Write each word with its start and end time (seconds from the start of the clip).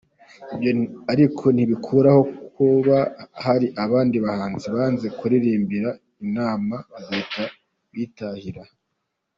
Ibyo 0.53 0.71
ariko 1.11 1.45
ntibikuraho 1.55 2.21
kuba 2.55 2.97
hari 3.45 3.67
abandi 3.83 4.17
bahanzi 4.25 4.67
banze 4.75 5.07
kuririmbira 5.17 5.89
inama 6.25 6.75
bagahita 6.91 7.43
bitahira. 7.93 8.63